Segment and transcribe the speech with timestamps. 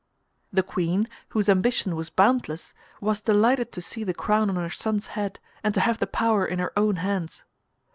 [0.51, 5.05] The Queen, whose ambition was boundless, was delighted to see the crown on her son's
[5.13, 7.43] head and to have the power in her own hands.